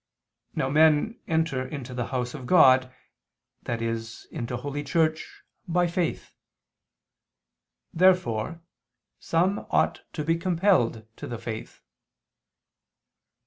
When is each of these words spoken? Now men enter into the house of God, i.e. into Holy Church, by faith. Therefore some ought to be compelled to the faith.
Now 0.55 0.67
men 0.67 1.19
enter 1.27 1.63
into 1.63 1.93
the 1.93 2.07
house 2.07 2.33
of 2.33 2.47
God, 2.47 2.91
i.e. 3.67 4.03
into 4.31 4.57
Holy 4.57 4.83
Church, 4.83 5.43
by 5.67 5.85
faith. 5.85 6.33
Therefore 7.93 8.63
some 9.19 9.67
ought 9.69 10.01
to 10.13 10.23
be 10.25 10.37
compelled 10.37 11.05
to 11.17 11.27
the 11.27 11.37
faith. 11.37 11.83